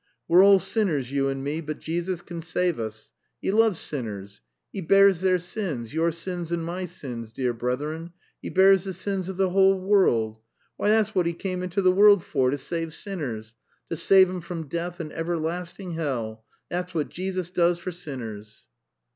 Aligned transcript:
"We're 0.27 0.43
all 0.43 0.57
sinners, 0.57 1.11
you 1.11 1.29
and 1.29 1.43
me, 1.43 1.61
but 1.61 1.77
Jesus 1.77 2.23
can 2.23 2.41
save 2.41 2.79
us. 2.79 3.13
'E 3.43 3.51
loves 3.51 3.79
sinners. 3.79 4.41
'E 4.73 4.81
bears 4.81 5.21
their 5.21 5.37
sins; 5.37 5.93
your 5.93 6.11
sins 6.11 6.51
an' 6.51 6.63
my 6.63 6.85
sins, 6.85 7.31
dear 7.31 7.53
brethren; 7.53 8.13
'e 8.41 8.49
bears 8.49 8.85
the 8.85 8.95
sins 8.95 9.29
of 9.29 9.37
the 9.37 9.47
'ole 9.51 9.79
world. 9.79 10.39
Why, 10.75 10.89
that's 10.89 11.13
wot 11.13 11.27
'e 11.27 11.33
came 11.33 11.61
inter 11.61 11.81
the 11.81 11.91
world 11.91 12.23
for 12.23 12.49
to 12.49 12.57
save 12.57 12.95
sinners. 12.95 13.53
Ter 13.91 13.95
save 13.95 14.27
'em 14.27 14.41
from 14.41 14.67
death 14.69 14.99
an' 14.99 15.11
everlasting 15.11 15.99
'ell! 15.99 16.45
That's 16.67 16.95
wot 16.95 17.09
Jesus 17.09 17.51
does 17.51 17.77
for 17.77 17.91
sinners." 17.91 18.65